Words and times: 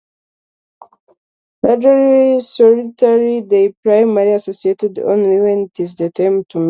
Largely 1.61 2.39
solitary, 2.39 3.41
they 3.41 3.73
primarily 3.83 4.31
associate 4.33 4.81
only 4.97 5.39
when 5.39 5.59
it 5.65 5.79
is 5.79 5.93
time 5.93 6.11
to 6.11 6.29
mate. 6.29 6.59